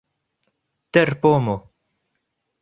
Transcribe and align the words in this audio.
terpomo 0.93 1.55